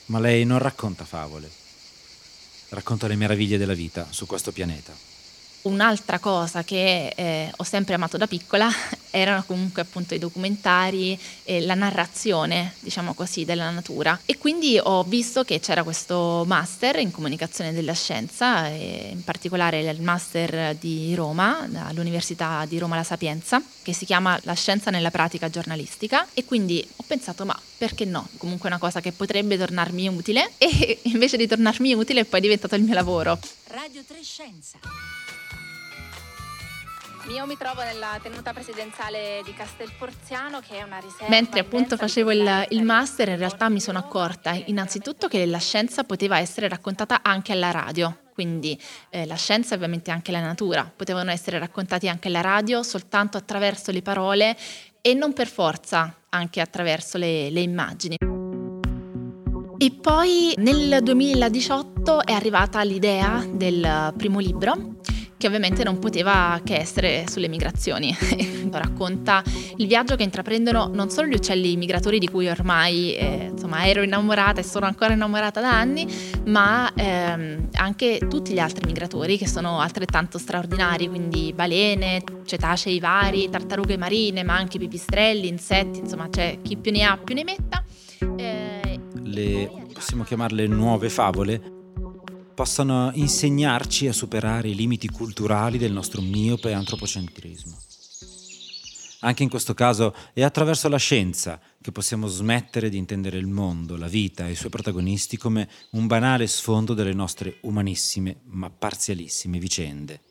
ma 0.07 0.19
lei 0.19 0.45
non 0.45 0.57
racconta 0.57 1.05
favole, 1.05 1.49
racconta 2.69 3.07
le 3.07 3.15
meraviglie 3.15 3.59
della 3.59 3.75
vita 3.75 4.07
su 4.09 4.25
questo 4.25 4.51
pianeta. 4.51 4.91
Un'altra 5.61 6.19
cosa 6.19 6.63
che 6.63 7.13
eh, 7.15 7.51
ho 7.55 7.63
sempre 7.63 7.93
amato 7.93 8.17
da 8.17 8.27
piccola 8.27 8.67
erano 9.15 9.43
comunque 9.45 9.81
appunto 9.81 10.13
i 10.13 10.19
documentari 10.19 11.17
e 11.43 11.61
la 11.61 11.73
narrazione, 11.73 12.73
diciamo 12.79 13.13
così, 13.13 13.45
della 13.45 13.69
natura. 13.69 14.19
E 14.25 14.37
quindi 14.37 14.77
ho 14.81 15.03
visto 15.03 15.43
che 15.43 15.59
c'era 15.59 15.83
questo 15.83 16.43
master 16.45 16.99
in 16.99 17.11
comunicazione 17.11 17.71
della 17.71 17.93
scienza, 17.93 18.67
in 18.67 19.23
particolare 19.23 19.81
il 19.81 20.01
master 20.01 20.75
di 20.75 21.15
Roma, 21.15 21.67
all'Università 21.85 22.65
di 22.67 22.77
Roma 22.77 22.97
La 22.97 23.03
Sapienza, 23.03 23.61
che 23.81 23.93
si 23.93 24.05
chiama 24.05 24.37
La 24.43 24.53
scienza 24.53 24.91
nella 24.91 25.11
pratica 25.11 25.49
giornalistica. 25.49 26.27
E 26.33 26.43
quindi 26.43 26.85
ho 26.97 27.03
pensato, 27.07 27.45
ma 27.45 27.57
perché 27.77 28.03
no? 28.03 28.27
Comunque 28.37 28.69
è 28.69 28.71
una 28.71 28.81
cosa 28.81 28.99
che 28.99 29.13
potrebbe 29.13 29.57
tornarmi 29.57 30.07
utile 30.09 30.51
e 30.57 30.99
invece 31.13 31.37
di 31.37 31.47
tornarmi 31.47 31.93
utile 31.93 32.21
è 32.21 32.25
poi 32.25 32.41
diventato 32.41 32.75
il 32.75 32.83
mio 32.83 32.93
lavoro. 32.93 33.39
Radio 33.67 34.03
3 34.05 34.21
Scienza. 34.21 35.24
Io 37.29 37.47
mi 37.47 37.57
trovo 37.57 37.81
nella 37.81 38.19
tenuta 38.21 38.53
presidenziale 38.53 39.41
di 39.43 39.53
Castelporziano 39.53 40.59
che 40.59 40.77
è 40.77 40.83
una 40.83 40.99
riserva. 40.99 41.27
Mentre 41.27 41.59
appunto 41.59 41.97
facevo 41.97 42.31
il, 42.31 42.67
il, 42.69 42.83
master 42.83 43.29
in 43.29 43.37
realtà 43.37 43.67
mi 43.67 43.79
sono 43.79 43.97
accorta 43.97 44.51
innanzitutto 44.51 45.27
che 45.27 45.43
la 45.47 45.57
scienza 45.57 46.03
poteva 46.03 46.37
essere 46.37 46.67
raccontata 46.67 47.21
anche 47.23 47.51
alla 47.51 47.71
radio. 47.71 48.15
Quindi 48.31 48.79
eh, 49.09 49.25
la 49.25 49.35
scienza 49.35 49.73
e 49.73 49.77
ovviamente 49.77 50.11
anche 50.11 50.31
la 50.31 50.39
natura 50.39 50.91
potevano 50.95 51.31
essere 51.31 51.57
raccontati 51.57 52.07
anche 52.07 52.27
alla 52.27 52.41
radio 52.41 52.83
soltanto 52.83 53.37
attraverso 53.37 53.91
le 53.91 54.03
parole 54.03 54.55
e 55.01 55.13
non 55.15 55.33
per 55.33 55.47
forza 55.47 56.25
anche 56.29 56.61
attraverso 56.61 57.17
le, 57.17 57.49
le 57.49 57.61
immagini. 57.61 58.17
E 59.77 59.91
poi 59.91 60.53
nel 60.57 60.99
2018 61.01 62.23
è 62.23 62.33
arrivata 62.33 62.83
l'idea 62.83 63.43
del 63.49 64.13
primo 64.15 64.39
libro 64.39 64.99
che 65.37 65.47
ovviamente 65.47 65.83
non 65.83 65.99
poteva 65.99 66.59
che 66.63 66.77
essere 66.77 67.25
sulle 67.27 67.47
migrazioni. 67.47 68.15
Racconta 68.71 69.43
il 69.77 69.87
viaggio 69.87 70.15
che 70.15 70.23
intraprendono 70.23 70.89
non 70.93 71.09
solo 71.09 71.27
gli 71.27 71.33
uccelli 71.33 71.75
migratori 71.75 72.19
di 72.19 72.27
cui 72.27 72.47
ormai 72.47 73.15
eh, 73.15 73.49
insomma, 73.51 73.85
ero 73.87 74.01
innamorata 74.01 74.61
e 74.61 74.63
sono 74.63 74.85
ancora 74.85 75.13
innamorata 75.13 75.61
da 75.61 75.71
anni, 75.71 76.07
ma 76.45 76.91
ehm, 76.93 77.69
anche 77.73 78.19
tutti 78.29 78.53
gli 78.53 78.59
altri 78.59 78.85
migratori 78.85 79.37
che 79.37 79.47
sono 79.47 79.79
altrettanto 79.79 80.37
straordinari, 80.37 81.07
quindi 81.07 81.51
balene, 81.53 82.23
cetacei 82.45 82.99
vari, 82.99 83.49
tartarughe 83.49 83.97
marine, 83.97 84.43
ma 84.43 84.55
anche 84.55 84.77
pipistrelli, 84.77 85.47
insetti, 85.47 85.99
insomma 85.99 86.29
c'è 86.29 86.59
chi 86.61 86.77
più 86.77 86.91
ne 86.91 87.03
ha 87.03 87.17
più 87.17 87.35
ne 87.35 87.43
metta. 87.43 87.83
Eh, 88.37 88.99
Le, 89.23 89.87
possiamo 89.93 90.23
chiamarle 90.23 90.67
nuove 90.67 91.09
favole? 91.09 91.74
Possano 92.55 93.11
insegnarci 93.13 94.07
a 94.07 94.13
superare 94.13 94.69
i 94.69 94.75
limiti 94.75 95.09
culturali 95.09 95.77
del 95.77 95.91
nostro 95.91 96.21
miope 96.21 96.73
antropocentrismo. 96.73 97.77
Anche 99.19 99.43
in 99.43 99.49
questo 99.49 99.73
caso 99.73 100.15
è 100.33 100.43
attraverso 100.43 100.87
la 100.87 100.97
scienza 100.97 101.59
che 101.81 101.91
possiamo 101.91 102.27
smettere 102.27 102.89
di 102.89 102.97
intendere 102.97 103.37
il 103.37 103.47
mondo, 103.47 103.97
la 103.97 104.07
vita 104.07 104.47
e 104.47 104.51
i 104.51 104.55
suoi 104.55 104.69
protagonisti 104.69 105.37
come 105.37 105.67
un 105.91 106.07
banale 106.07 106.47
sfondo 106.47 106.93
delle 106.93 107.13
nostre 107.13 107.57
umanissime 107.61 108.37
ma 108.45 108.69
parzialissime 108.69 109.59
vicende. 109.59 110.21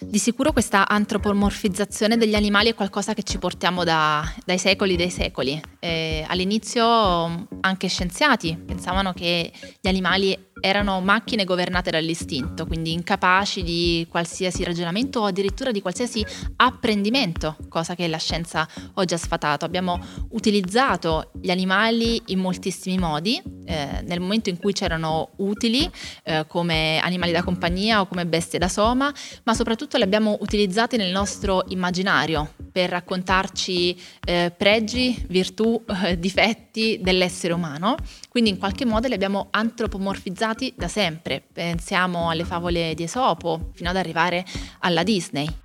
Di 0.00 0.18
sicuro 0.18 0.52
questa 0.52 0.88
antropomorfizzazione 0.88 2.16
degli 2.16 2.34
animali 2.34 2.70
è 2.70 2.74
qualcosa 2.74 3.14
che 3.14 3.22
ci 3.22 3.38
portiamo 3.38 3.84
da, 3.84 4.22
dai 4.44 4.58
secoli 4.58 4.96
dei 4.96 5.10
secoli. 5.10 5.60
Eh, 5.78 6.24
all'inizio 6.28 7.46
anche 7.60 7.88
scienziati 7.88 8.56
pensavano 8.56 9.12
che 9.12 9.52
gli 9.80 9.88
animali 9.88 10.36
erano 10.64 11.02
macchine 11.02 11.44
governate 11.44 11.90
dall'istinto, 11.90 12.64
quindi 12.64 12.92
incapaci 12.92 13.62
di 13.62 14.06
qualsiasi 14.08 14.64
ragionamento 14.64 15.20
o 15.20 15.26
addirittura 15.26 15.70
di 15.70 15.82
qualsiasi 15.82 16.24
apprendimento, 16.56 17.58
cosa 17.68 17.94
che 17.94 18.08
la 18.08 18.16
scienza 18.16 18.66
oggi 18.94 19.12
ha 19.12 19.18
sfatato. 19.18 19.66
Abbiamo 19.66 20.00
utilizzato 20.30 21.32
gli 21.38 21.50
animali 21.50 22.22
in 22.28 22.38
moltissimi 22.38 22.96
modi, 22.96 23.42
eh, 23.66 24.02
nel 24.06 24.20
momento 24.20 24.48
in 24.48 24.56
cui 24.56 24.72
c'erano 24.72 25.32
utili 25.36 25.90
eh, 26.22 26.46
come 26.48 26.98
animali 27.02 27.32
da 27.32 27.42
compagnia 27.42 28.00
o 28.00 28.06
come 28.06 28.24
bestie 28.24 28.58
da 28.58 28.68
soma, 28.68 29.12
ma 29.42 29.52
soprattutto 29.52 29.98
li 29.98 30.02
abbiamo 30.02 30.38
utilizzati 30.40 30.96
nel 30.96 31.12
nostro 31.12 31.64
immaginario 31.68 32.54
per 32.72 32.88
raccontarci 32.88 34.00
eh, 34.24 34.50
pregi, 34.56 35.22
virtù, 35.28 35.84
difetti 36.16 36.98
dell'essere 37.02 37.52
umano. 37.52 37.96
Quindi 38.30 38.48
in 38.48 38.58
qualche 38.58 38.86
modo 38.86 39.08
li 39.08 39.14
abbiamo 39.14 39.48
antropomorfizzati 39.50 40.52
da 40.76 40.88
sempre. 40.88 41.42
Pensiamo 41.52 42.30
alle 42.30 42.44
favole 42.44 42.94
di 42.94 43.02
Esopo 43.02 43.70
fino 43.74 43.90
ad 43.90 43.96
arrivare 43.96 44.44
alla 44.80 45.02
Disney. 45.02 45.62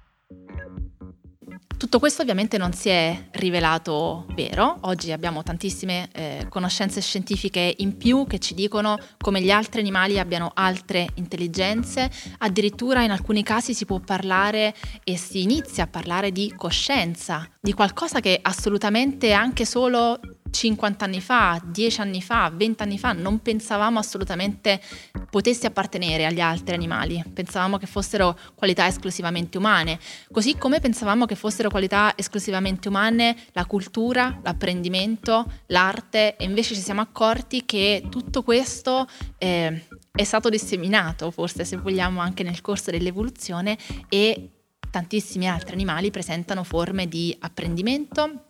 Tutto 1.79 2.00
questo 2.00 2.24
ovviamente 2.24 2.58
non 2.58 2.74
si 2.74 2.89
è 2.89 3.29
rivelato 3.31 4.25
vero, 4.36 4.79
oggi 4.81 5.13
abbiamo 5.13 5.43
tantissime 5.43 6.10
eh, 6.12 6.46
conoscenze 6.50 7.00
scientifiche 7.00 7.74
in 7.77 7.96
più 7.96 8.25
che 8.27 8.38
ci 8.38 8.53
dicono 8.53 8.98
come 9.17 9.41
gli 9.41 9.50
altri 9.50 9.79
animali 9.79 10.19
abbiano 10.19 10.51
altre 10.53 11.08
intelligenze, 11.13 12.12
addirittura 12.39 13.03
in 13.03 13.12
alcuni 13.12 13.43
casi 13.43 13.74
si 13.74 13.86
può 13.86 14.00
parlare 14.00 14.75
e 15.05 15.15
si 15.15 15.41
inizia 15.41 15.86
a 15.86 15.88
parlare 15.88 16.34
di 16.34 16.53
coscienza, 16.53 17.50
di 17.62 17.72
qualcosa 17.72 18.19
che 18.19 18.38
assolutamente 18.41 19.31
anche 19.31 19.63
solo 19.63 20.19
50 20.50 21.06
anni 21.06 21.22
fa, 21.22 21.62
10 21.63 22.01
anni 22.01 22.22
fa, 22.22 22.51
20 22.53 22.84
anni 22.84 22.98
fa 22.98 23.13
non 23.13 23.39
pensavamo 23.39 24.00
assolutamente 24.00 24.82
potesse 25.29 25.68
appartenere 25.68 26.25
agli 26.25 26.39
altri 26.39 26.74
animali, 26.75 27.24
pensavamo 27.34 27.77
che 27.77 27.86
fossero 27.86 28.38
qualità 28.56 28.88
esclusivamente 28.88 29.58
umane, 29.58 30.00
così 30.32 30.58
come 30.58 30.79
pensavamo 30.79 31.25
che 31.25 31.36
fossero 31.36 31.70
qualità 31.70 32.13
esclusivamente 32.15 32.88
umane 32.88 33.36
la 33.53 33.65
cultura, 33.65 34.39
l'apprendimento, 34.44 35.46
l'arte 35.68 36.36
e 36.36 36.46
invece 36.46 36.75
ci 36.75 36.82
siamo 36.82 37.01
accorti 37.01 37.65
che 37.65 38.03
tutto 38.10 38.44
questo 38.44 39.08
eh, 39.38 39.86
è 40.12 40.24
stato 40.24 40.50
disseminato, 40.50 41.32
forse 41.32 41.63
se 41.65 41.77
vogliamo 41.77 42.20
anche 42.20 42.44
nel 42.44 42.62
corso 42.62 42.91
dell'evoluzione 42.91 43.77
e 44.10 44.50
tantissimi 44.89 45.48
altri 45.48 45.74
animali 45.74 46.12
presentano 46.12 46.63
forme 46.63 47.08
di 47.08 47.36
apprendimento 47.39 48.46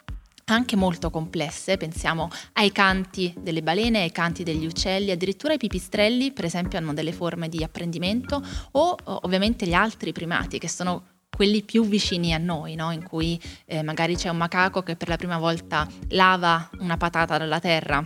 anche 0.53 0.75
molto 0.75 1.10
complesse, 1.10 1.77
pensiamo 1.77 2.29
ai 2.53 2.72
canti 2.72 3.34
delle 3.38 3.62
balene, 3.62 4.01
ai 4.01 4.12
canti 4.12 4.44
degli 4.44 4.65
uccelli, 4.65 5.12
addirittura 5.12 5.53
i 5.53 5.58
pipistrelli 5.58 6.32
per 6.32 6.46
esempio 6.46 6.77
hanno 6.77 6.94
delle 6.94 7.12
forme 7.12 7.50
di 7.50 7.63
apprendimento 7.63 8.44
o 8.72 8.96
ovviamente 9.06 9.68
gli 9.68 9.74
altri 9.74 10.12
primati 10.12 10.60
che 10.60 10.68
sono 10.70 11.03
quelli 11.29 11.63
più 11.63 11.86
vicini 11.86 12.34
a 12.34 12.38
noi, 12.38 12.75
no? 12.75 12.91
in 12.91 13.03
cui 13.03 13.39
eh, 13.65 13.82
magari 13.82 14.15
c'è 14.15 14.29
un 14.29 14.38
macaco 14.38 14.82
che 14.82 14.96
per 14.96 15.08
la 15.08 15.15
prima 15.15 15.38
volta 15.38 15.88
lava 16.10 16.70
una 16.79 16.98
patata 16.98 17.38
dalla 17.38 17.60
terra 17.60 18.06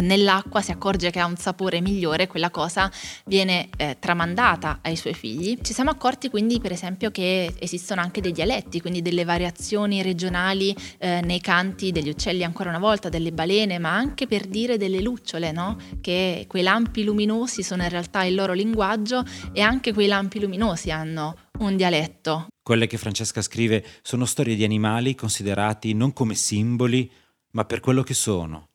nell'acqua 0.00 0.60
si 0.60 0.70
accorge 0.70 1.10
che 1.10 1.20
ha 1.20 1.26
un 1.26 1.36
sapore 1.36 1.80
migliore, 1.80 2.26
quella 2.26 2.50
cosa 2.50 2.90
viene 3.26 3.68
eh, 3.76 3.96
tramandata 3.98 4.78
ai 4.82 4.96
suoi 4.96 5.14
figli. 5.14 5.58
Ci 5.60 5.72
siamo 5.72 5.90
accorti 5.90 6.30
quindi 6.30 6.60
per 6.60 6.72
esempio 6.72 7.10
che 7.10 7.54
esistono 7.58 8.00
anche 8.00 8.20
dei 8.20 8.32
dialetti, 8.32 8.80
quindi 8.80 9.02
delle 9.02 9.24
variazioni 9.24 10.02
regionali 10.02 10.74
eh, 10.98 11.20
nei 11.22 11.40
canti 11.40 11.92
degli 11.92 12.08
uccelli 12.08 12.44
ancora 12.44 12.70
una 12.70 12.78
volta, 12.78 13.08
delle 13.08 13.32
balene, 13.32 13.78
ma 13.78 13.94
anche 13.94 14.26
per 14.26 14.46
dire 14.46 14.76
delle 14.76 15.00
lucciole, 15.00 15.52
no? 15.52 15.76
che 16.00 16.44
quei 16.48 16.62
lampi 16.62 17.04
luminosi 17.04 17.62
sono 17.62 17.82
in 17.82 17.88
realtà 17.88 18.24
il 18.24 18.34
loro 18.34 18.52
linguaggio 18.52 19.24
e 19.52 19.60
anche 19.60 19.92
quei 19.92 20.06
lampi 20.06 20.40
luminosi 20.40 20.90
hanno 20.90 21.36
un 21.58 21.76
dialetto. 21.76 22.46
Quelle 22.62 22.86
che 22.86 22.96
Francesca 22.96 23.42
scrive 23.42 23.84
sono 24.02 24.24
storie 24.24 24.56
di 24.56 24.64
animali 24.64 25.14
considerati 25.14 25.92
non 25.92 26.12
come 26.12 26.34
simboli, 26.34 27.10
ma 27.50 27.64
per 27.64 27.80
quello 27.80 28.02
che 28.02 28.14
sono 28.14 28.68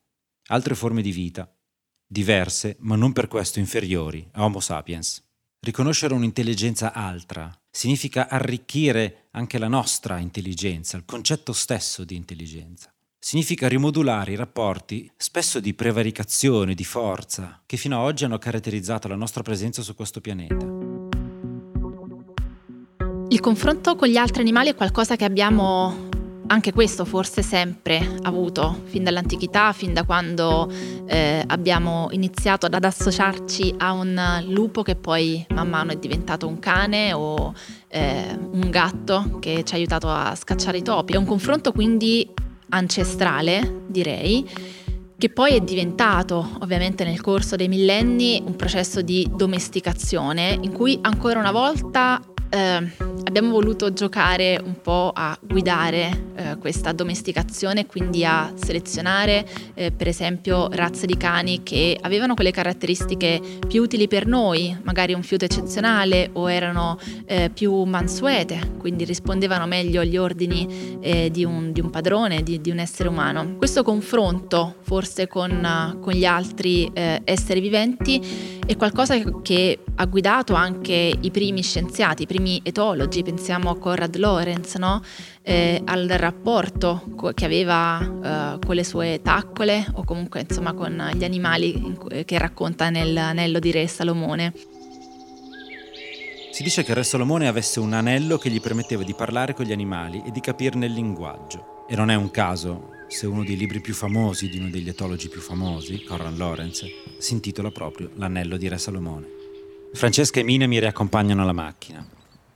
altre 0.50 0.74
forme 0.74 1.02
di 1.02 1.12
vita, 1.12 1.52
diverse 2.06 2.76
ma 2.80 2.96
non 2.96 3.12
per 3.12 3.28
questo 3.28 3.58
inferiori 3.58 4.26
a 4.32 4.44
Homo 4.44 4.60
sapiens. 4.60 5.24
Riconoscere 5.60 6.14
un'intelligenza 6.14 6.92
altra 6.92 7.52
significa 7.70 8.28
arricchire 8.28 9.28
anche 9.32 9.58
la 9.58 9.68
nostra 9.68 10.18
intelligenza, 10.18 10.96
il 10.96 11.04
concetto 11.04 11.52
stesso 11.52 12.04
di 12.04 12.16
intelligenza. 12.16 12.92
Significa 13.18 13.68
rimodulare 13.68 14.32
i 14.32 14.36
rapporti, 14.36 15.10
spesso 15.16 15.60
di 15.60 15.74
prevaricazione, 15.74 16.74
di 16.74 16.84
forza, 16.84 17.62
che 17.66 17.76
fino 17.76 17.98
ad 17.98 18.06
oggi 18.06 18.24
hanno 18.24 18.38
caratterizzato 18.38 19.08
la 19.08 19.16
nostra 19.16 19.42
presenza 19.42 19.82
su 19.82 19.94
questo 19.94 20.22
pianeta. 20.22 20.66
Il 23.28 23.40
confronto 23.40 23.94
con 23.94 24.08
gli 24.08 24.16
altri 24.16 24.40
animali 24.40 24.70
è 24.70 24.74
qualcosa 24.74 25.16
che 25.16 25.24
abbiamo 25.24 26.08
anche 26.50 26.72
questo 26.72 27.04
forse 27.04 27.42
sempre 27.42 28.16
avuto, 28.22 28.82
fin 28.84 29.04
dall'antichità, 29.04 29.72
fin 29.72 29.92
da 29.92 30.02
quando 30.02 30.70
eh, 31.06 31.44
abbiamo 31.46 32.08
iniziato 32.10 32.66
ad 32.66 32.82
associarci 32.82 33.74
a 33.78 33.92
un 33.92 34.44
lupo 34.48 34.82
che 34.82 34.96
poi 34.96 35.44
man 35.50 35.68
mano 35.68 35.92
è 35.92 35.96
diventato 35.96 36.48
un 36.48 36.58
cane 36.58 37.12
o 37.12 37.54
eh, 37.86 38.36
un 38.36 38.68
gatto 38.68 39.38
che 39.38 39.62
ci 39.64 39.74
ha 39.74 39.76
aiutato 39.76 40.08
a 40.08 40.34
scacciare 40.34 40.78
i 40.78 40.82
topi. 40.82 41.12
È 41.12 41.16
un 41.16 41.24
confronto 41.24 41.70
quindi 41.70 42.28
ancestrale, 42.70 43.82
direi, 43.86 44.48
che 45.16 45.30
poi 45.30 45.52
è 45.52 45.60
diventato 45.60 46.56
ovviamente 46.60 47.04
nel 47.04 47.20
corso 47.20 47.54
dei 47.54 47.68
millenni 47.68 48.42
un 48.44 48.56
processo 48.56 49.02
di 49.02 49.28
domesticazione 49.32 50.58
in 50.60 50.72
cui 50.72 50.98
ancora 51.00 51.38
una 51.38 51.52
volta 51.52 52.20
eh, 52.50 52.92
abbiamo 53.24 53.50
voluto 53.50 53.92
giocare 53.92 54.60
un 54.62 54.80
po' 54.80 55.12
a 55.14 55.38
guidare 55.40 56.28
eh, 56.34 56.56
questa 56.58 56.92
domesticazione, 56.92 57.86
quindi 57.86 58.24
a 58.24 58.52
selezionare 58.54 59.46
eh, 59.74 59.92
per 59.92 60.08
esempio 60.08 60.68
razze 60.70 61.06
di 61.06 61.16
cani 61.16 61.62
che 61.62 61.96
avevano 62.00 62.34
quelle 62.34 62.50
caratteristiche 62.50 63.40
più 63.66 63.82
utili 63.82 64.08
per 64.08 64.26
noi, 64.26 64.76
magari 64.82 65.12
un 65.12 65.22
fiuto 65.22 65.44
eccezionale 65.44 66.30
o 66.32 66.50
erano 66.50 66.98
eh, 67.26 67.50
più 67.52 67.84
mansuete, 67.84 68.72
quindi 68.78 69.04
rispondevano 69.04 69.66
meglio 69.66 70.00
agli 70.00 70.16
ordini 70.16 70.98
eh, 71.00 71.30
di 71.30 71.44
un, 71.44 71.72
di, 71.72 71.80
un, 71.80 71.90
padrone, 71.90 72.42
di, 72.42 72.60
di, 72.60 72.70
un 72.70 72.78
essere 72.78 73.08
umano. 73.08 73.56
Questo 73.56 73.82
confronto 73.82 74.76
forse 74.80 75.28
con, 75.28 75.98
con 76.00 76.12
gli 76.12 76.24
altri 76.24 76.90
eh, 76.92 77.20
esseri 77.24 77.60
viventi 77.60 78.58
è 78.66 78.76
qualcosa 78.76 79.18
che 79.42 79.80
ha 79.96 80.06
guidato 80.06 80.54
anche 80.54 81.12
i 81.20 81.30
primi 81.30 81.62
scienziati, 81.62 82.22
i 82.22 82.26
primi 82.26 82.39
etologi, 82.62 83.22
pensiamo 83.22 83.70
a 83.70 83.78
Conrad 83.78 84.16
Lorenz, 84.16 84.76
no? 84.76 85.02
eh, 85.42 85.82
al 85.84 86.06
rapporto 86.08 87.02
che 87.34 87.44
aveva 87.44 88.54
eh, 88.54 88.64
con 88.64 88.74
le 88.74 88.84
sue 88.84 89.20
taccole 89.22 89.86
o 89.94 90.04
comunque 90.04 90.44
insomma 90.48 90.72
con 90.72 91.10
gli 91.14 91.24
animali 91.24 91.96
che 92.24 92.38
racconta 92.38 92.90
nell'anello 92.90 93.58
di 93.58 93.70
Re 93.70 93.86
Salomone. 93.86 94.52
Si 96.50 96.62
dice 96.62 96.82
che 96.82 96.94
Re 96.94 97.04
Salomone 97.04 97.48
avesse 97.48 97.80
un 97.80 97.92
anello 97.92 98.36
che 98.36 98.50
gli 98.50 98.60
permetteva 98.60 99.02
di 99.02 99.14
parlare 99.14 99.54
con 99.54 99.64
gli 99.64 99.72
animali 99.72 100.22
e 100.26 100.30
di 100.30 100.40
capirne 100.40 100.86
il 100.86 100.92
linguaggio. 100.92 101.86
E 101.88 101.96
non 101.96 102.10
è 102.10 102.14
un 102.14 102.30
caso 102.30 102.98
se 103.08 103.26
uno 103.26 103.42
dei 103.42 103.56
libri 103.56 103.80
più 103.80 103.94
famosi 103.94 104.48
di 104.48 104.58
uno 104.58 104.68
degli 104.68 104.88
etologi 104.88 105.28
più 105.28 105.40
famosi, 105.40 106.04
Conrad 106.04 106.36
Lorenz, 106.36 106.84
si 107.18 107.32
intitola 107.32 107.70
proprio 107.70 108.10
L'anello 108.16 108.56
di 108.56 108.68
Re 108.68 108.78
Salomone. 108.78 109.26
Francesca 109.92 110.38
e 110.38 110.44
Mina 110.44 110.66
mi 110.66 110.78
riaccompagnano 110.78 111.42
alla 111.42 111.52
macchina. 111.52 112.06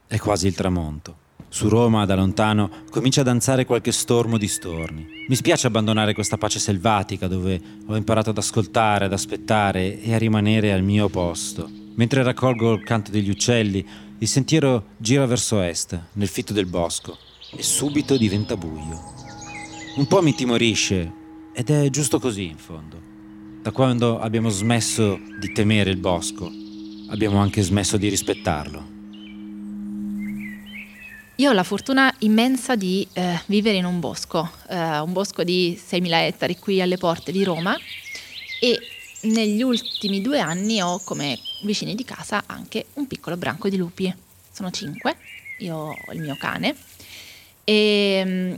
È 0.07 0.19
quasi 0.19 0.47
il 0.47 0.55
tramonto. 0.55 1.17
Su 1.49 1.69
Roma, 1.69 2.05
da 2.05 2.15
lontano, 2.15 2.71
comincia 2.91 3.23
a 3.23 3.25
danzare 3.25 3.65
qualche 3.65 3.91
stormo 3.91 4.37
di 4.37 4.49
storni. 4.49 5.07
Mi 5.29 5.35
spiace 5.35 5.67
abbandonare 5.67 6.13
questa 6.13 6.37
pace 6.37 6.59
selvatica 6.59 7.27
dove 7.27 7.61
ho 7.87 7.97
imparato 7.97 8.31
ad 8.31 8.39
ascoltare, 8.39 9.07
ad 9.07 9.13
aspettare 9.13 10.01
e 10.01 10.13
a 10.13 10.19
rimanere 10.19 10.73
al 10.73 10.83
mio 10.83 11.09
posto. 11.09 11.71
Mentre 11.95 12.23
raccolgo 12.23 12.75
il 12.75 12.85
canto 12.85 13.11
degli 13.11 13.31
uccelli, 13.31 13.87
il 14.19 14.29
sentiero 14.29 14.89
gira 14.99 15.25
verso 15.27 15.61
est, 15.61 15.99
nel 16.13 16.29
fitto 16.29 16.53
del 16.53 16.67
bosco, 16.67 17.17
e 17.57 17.63
subito 17.63 18.17
diventa 18.19 18.57
buio. 18.57 19.13
Un 19.97 20.07
po' 20.07 20.21
mi 20.23 20.35
timorisce, 20.35 21.13
ed 21.55 21.71
è 21.71 21.89
giusto 21.89 22.19
così 22.19 22.47
in 22.47 22.59
fondo. 22.59 23.01
Da 23.63 23.71
quando 23.71 24.21
abbiamo 24.21 24.51
smesso 24.51 25.19
di 25.41 25.53
temere 25.53 25.91
il 25.91 25.99
bosco, 25.99 26.51
abbiamo 27.09 27.39
anche 27.39 27.63
smesso 27.63 27.97
di 27.97 28.09
rispettarlo. 28.09 28.94
Io 31.39 31.51
ho 31.51 31.53
la 31.53 31.65
fortuna 31.65 32.15
immensa 32.21 32.77
di 32.77 33.05
eh, 33.13 33.41
vivere 33.47 33.77
in 33.77 33.85
un 33.85 33.99
bosco, 33.99 34.49
eh, 34.69 35.01
un 35.01 35.13
bosco 35.13 35.43
di 35.43 35.77
6.000 35.77 36.13
ettari 36.13 36.57
qui 36.57 36.81
alle 36.81 36.97
porte 36.97 37.33
di 37.33 37.43
Roma 37.43 37.77
e 38.61 38.79
negli 39.23 39.61
ultimi 39.61 40.21
due 40.21 40.39
anni 40.39 40.81
ho 40.81 41.01
come 41.03 41.37
vicini 41.63 41.97
di 41.97 42.05
casa 42.05 42.45
anche 42.47 42.87
un 42.95 43.09
piccolo 43.09 43.37
branco 43.37 43.69
di 43.69 43.77
lupi. 43.77 44.15
Sono 44.49 44.71
cinque, 44.71 45.17
io 45.59 45.77
ho 45.77 46.13
il 46.13 46.21
mio 46.21 46.37
cane 46.39 46.77
e 47.65 48.23
mm, 48.25 48.55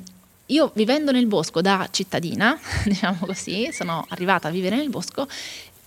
io 0.46 0.70
vivendo 0.74 1.12
nel 1.12 1.26
bosco 1.26 1.62
da 1.62 1.88
cittadina, 1.90 2.60
diciamo 2.84 3.24
così, 3.24 3.70
sono 3.72 4.04
arrivata 4.10 4.48
a 4.48 4.50
vivere 4.50 4.76
nel 4.76 4.90
bosco, 4.90 5.26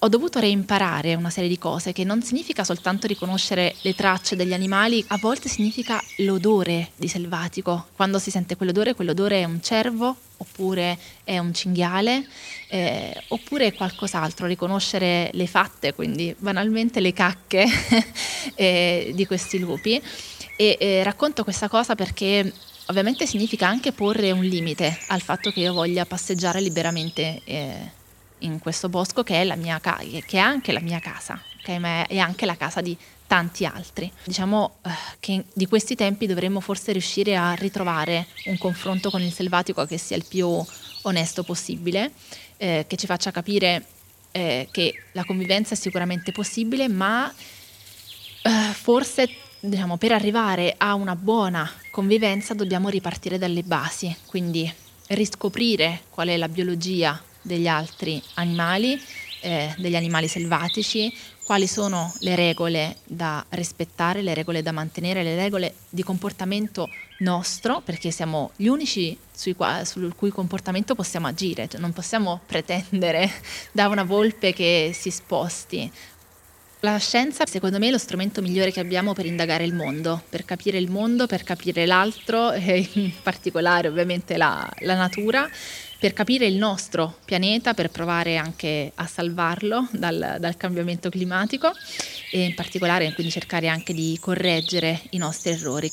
ho 0.02 0.08
dovuto 0.08 0.40
reimparare 0.40 1.16
una 1.16 1.30
serie 1.30 1.50
di 1.50 1.58
cose 1.58 1.92
che 1.92 2.06
non 2.06 2.22
significa 2.24 2.64
soltanto 2.64 3.06
riconoscere 3.06 3.76
le 3.82 3.94
tracce 3.94 4.38
degli 4.38 4.54
animali, 4.54 5.04
a 5.10 5.18
volte 5.18 5.50
significa 5.50 6.02
l'odore 6.18 6.92
di 6.96 7.10
selvatico. 7.10 7.88
Quando 7.96 8.18
si 8.18 8.32
sente 8.32 8.56
quell'odore, 8.56 8.96
quell'odore 8.96 9.42
è 9.42 9.44
un 9.44 9.62
cervo 9.62 10.16
oppure 10.38 10.98
è 11.26 11.38
un 11.38 11.54
cinghiale 11.54 12.26
eh, 12.70 13.24
oppure 13.28 13.74
qualcos'altro, 13.74 14.48
riconoscere 14.48 15.32
le 15.34 15.48
fatte, 15.48 15.94
quindi 15.94 16.34
banalmente 16.38 17.02
le 17.02 17.12
cacche 17.12 17.66
eh, 18.56 19.12
di 19.14 19.26
questi 19.26 19.60
lupi. 19.60 20.02
E 20.56 20.78
eh, 20.80 21.04
racconto 21.04 21.44
questa 21.44 21.68
cosa 21.68 21.96
perché 21.96 22.52
Ovviamente 22.90 23.28
significa 23.28 23.68
anche 23.68 23.92
porre 23.92 24.32
un 24.32 24.44
limite 24.44 24.98
al 25.10 25.22
fatto 25.22 25.52
che 25.52 25.60
io 25.60 25.74
voglia 25.74 26.08
passeggiare 26.08 26.60
liberamente 26.60 27.40
eh, 27.44 27.92
in 28.40 28.60
questo 28.60 28.90
bosco 28.90 29.24
che 29.24 29.42
è, 29.42 29.56
mia 29.56 29.80
che 29.80 30.24
è 30.28 30.38
anche 30.38 30.72
la 30.72 30.80
mia 30.80 31.00
casa, 31.00 31.42
che 31.62 31.76
è 32.08 32.18
anche 32.18 32.46
la 32.46 32.56
casa 32.56 32.82
di 32.82 32.98
tanti 33.30 33.64
altri. 33.64 34.12
Diciamo 34.24 34.78
eh, 34.84 34.90
che 35.20 35.46
di 35.54 35.68
questi 35.68 35.96
tempi 35.96 36.26
dovremmo 36.26 36.60
forse 36.60 36.92
riuscire 36.92 37.36
a 37.36 37.54
ritrovare 37.54 38.26
un 38.46 38.58
confronto 38.58 39.12
con 39.12 39.22
il 39.22 39.32
selvatico 39.32 39.86
che 39.86 40.00
sia 40.00 40.18
il 40.18 40.26
più 40.28 40.66
onesto 41.04 41.44
possibile, 41.44 42.12
eh, 42.58 42.86
che 42.88 42.96
ci 42.96 43.06
faccia 43.06 43.30
capire 43.30 43.86
eh, 44.32 44.68
che 44.72 45.04
la 45.12 45.24
convivenza 45.24 45.76
è 45.76 45.78
sicuramente 45.78 46.32
possibile, 46.32 46.88
ma 46.88 47.32
eh, 47.32 48.74
forse 48.74 49.30
diciamo, 49.60 49.98
per 49.98 50.12
arrivare 50.12 50.74
a 50.76 50.96
una 50.96 51.16
buona 51.16 51.70
convivenza 51.92 52.56
dobbiamo 52.56 52.90
ripartire 52.90 53.38
dalle 53.38 53.62
basi, 53.62 54.16
quindi 54.26 54.72
riscoprire 55.10 56.02
qual 56.10 56.30
è 56.30 56.38
la 56.38 56.50
biologia 56.50 57.22
degli 57.50 57.68
altri 57.68 58.22
animali, 58.36 59.02
eh, 59.42 59.74
degli 59.78 59.96
animali 59.96 60.28
selvatici, 60.28 61.12
quali 61.44 61.66
sono 61.66 62.14
le 62.20 62.36
regole 62.36 62.98
da 63.06 63.44
rispettare, 63.50 64.22
le 64.22 64.36
regole 64.36 64.62
da 64.62 64.72
mantenere, 64.72 65.24
le 65.24 65.36
regole 65.36 65.74
di 65.90 66.04
comportamento 66.04 66.88
nostro, 67.20 67.82
perché 67.82 68.12
siamo 68.12 68.52
gli 68.56 68.68
unici 68.68 69.18
qua, 69.56 69.84
sul 69.84 70.14
cui 70.16 70.30
comportamento 70.30 70.94
possiamo 70.94 71.26
agire, 71.26 71.68
cioè 71.68 71.80
non 71.82 71.92
possiamo 71.92 72.40
pretendere 72.46 73.32
da 73.74 73.88
una 73.88 74.04
volpe 74.04 74.54
che 74.54 74.92
si 74.94 75.10
sposti. 75.10 75.92
La 76.82 76.98
scienza 76.98 77.46
secondo 77.46 77.78
me 77.78 77.88
è 77.88 77.92
lo 77.92 77.98
strumento 77.98 78.42
migliore 78.42 78.72
che 78.72 78.80
abbiamo 78.80 79.14
per 79.14 79.26
indagare 79.26 79.66
il 79.66 79.74
mondo, 79.74 80.22
per 80.30 80.46
capire 80.46 80.78
il 80.78 80.90
mondo, 80.90 81.26
per 81.26 81.44
capire 81.44 81.86
l'altro 81.86 82.52
e 82.54 82.88
in 82.94 83.12
particolare 83.24 83.88
ovviamente 83.88 84.38
la, 84.38 84.66
la 84.82 84.96
natura, 84.96 85.50
per 86.00 86.14
capire 86.14 86.46
il 86.46 86.56
nostro 86.56 87.18
pianeta, 87.26 87.74
per 87.74 87.90
provare 87.90 88.38
anche 88.38 88.92
a 88.96 89.06
salvarlo 89.06 89.88
dal, 89.92 90.38
dal 90.40 90.56
cambiamento 90.56 91.10
climatico 91.10 91.72
e 92.32 92.46
in 92.46 92.56
particolare 92.56 93.14
quindi 93.14 93.32
cercare 93.32 93.68
anche 93.68 93.94
di 93.94 94.18
correggere 94.20 95.02
i 95.12 95.18
nostri 95.18 95.52
errori. 95.52 95.92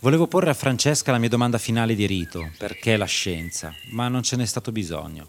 Volevo 0.00 0.26
porre 0.26 0.50
a 0.50 0.54
Francesca 0.54 1.12
la 1.12 1.18
mia 1.18 1.28
domanda 1.28 1.58
finale 1.58 1.94
di 1.94 2.06
rito, 2.06 2.50
perché 2.58 2.96
la 2.96 3.06
scienza, 3.06 3.74
ma 3.90 4.08
non 4.08 4.22
ce 4.22 4.36
n'è 4.36 4.44
stato 4.44 4.72
bisogno. 4.72 5.26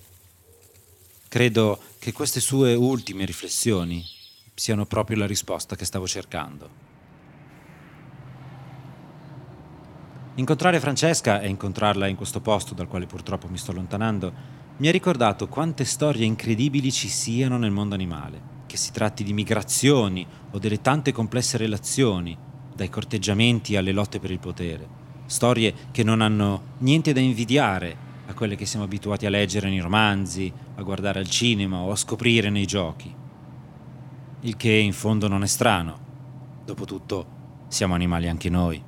Credo 1.29 1.81
che 1.99 2.11
queste 2.11 2.39
sue 2.39 2.73
ultime 2.73 3.25
riflessioni 3.25 4.05
siano 4.53 4.85
proprio 4.85 5.17
la 5.17 5.27
risposta 5.27 5.75
che 5.75 5.85
stavo 5.85 6.07
cercando. 6.07 6.94
Incontrare 10.35 10.79
Francesca 10.79 11.39
e 11.39 11.47
incontrarla 11.47 12.07
in 12.07 12.15
questo 12.15 12.41
posto 12.41 12.73
dal 12.73 12.87
quale 12.87 13.05
purtroppo 13.05 13.47
mi 13.47 13.57
sto 13.57 13.71
allontanando 13.71 14.33
mi 14.77 14.87
ha 14.89 14.91
ricordato 14.91 15.47
quante 15.47 15.85
storie 15.85 16.25
incredibili 16.25 16.91
ci 16.91 17.07
siano 17.07 17.57
nel 17.57 17.71
mondo 17.71 17.95
animale, 17.95 18.41
che 18.65 18.75
si 18.75 18.91
tratti 18.91 19.23
di 19.23 19.31
migrazioni 19.31 20.27
o 20.51 20.59
delle 20.59 20.81
tante 20.81 21.13
complesse 21.13 21.57
relazioni, 21.57 22.37
dai 22.75 22.89
corteggiamenti 22.89 23.77
alle 23.77 23.93
lotte 23.93 24.19
per 24.19 24.31
il 24.31 24.39
potere. 24.39 24.87
Storie 25.25 25.73
che 25.91 26.03
non 26.03 26.19
hanno 26.19 26.73
niente 26.79 27.13
da 27.13 27.21
invidiare 27.21 27.97
a 28.25 28.33
quelle 28.33 28.55
che 28.55 28.65
siamo 28.65 28.83
abituati 28.83 29.25
a 29.25 29.29
leggere 29.29 29.69
nei 29.69 29.79
romanzi, 29.79 30.51
a 30.75 30.81
guardare 30.81 31.19
al 31.19 31.29
cinema 31.29 31.77
o 31.77 31.91
a 31.91 31.95
scoprire 31.95 32.49
nei 32.49 32.65
giochi 32.65 33.23
il 34.45 34.55
che 34.57 34.71
in 34.71 34.93
fondo 34.93 35.27
non 35.27 35.41
è 35.41 35.47
strano. 35.47 35.97
Dopotutto 36.63 37.25
siamo 37.67 37.95
animali 37.95 38.27
anche 38.27 38.49
noi. 38.49 38.81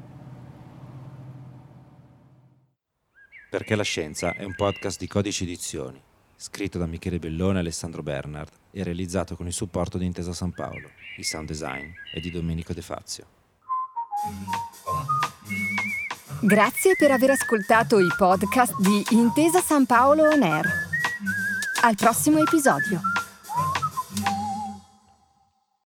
Perché 3.50 3.76
la 3.76 3.84
scienza 3.84 4.34
è 4.34 4.44
un 4.44 4.56
podcast 4.56 5.00
di 5.00 5.08
Codici 5.08 5.44
Edizioni, 5.44 6.02
scritto 6.36 6.78
da 6.78 6.86
Michele 6.86 7.18
Bellone 7.18 7.58
e 7.58 7.62
Alessandro 7.62 8.04
Bernard 8.04 8.50
e 8.72 8.84
realizzato 8.84 9.38
con 9.38 9.48
il 9.48 9.54
supporto 9.54 9.98
di 9.98 10.06
Intesa 10.06 10.34
San 10.34 10.52
Paolo. 10.52 10.90
Il 11.18 11.24
sound 11.24 11.48
design 11.48 11.90
è 12.14 12.20
di 12.20 12.30
Domenico 12.30 12.74
De 12.74 12.82
Fazio. 12.82 13.26
Grazie 16.42 16.96
per 16.98 17.12
aver 17.12 17.30
ascoltato 17.30 18.00
i 18.00 18.10
podcast 18.18 18.76
di 18.82 19.02
Intesa 19.12 19.62
San 19.62 19.86
Paolo 19.86 20.24
On 20.28 20.44
Air. 20.44 20.66
Al 21.84 21.96
prossimo 21.96 22.40
episodio. 22.40 23.00